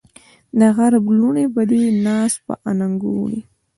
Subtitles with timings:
[0.59, 3.41] دغرب لوڼې به دې ناز په اننګو وړي